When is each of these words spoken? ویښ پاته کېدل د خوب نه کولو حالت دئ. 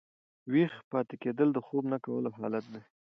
ویښ 0.51 0.73
پاته 0.89 1.15
کېدل 1.23 1.49
د 1.53 1.57
خوب 1.65 1.83
نه 1.93 1.97
کولو 2.05 2.29
حالت 2.37 2.65
دئ. 2.73 2.81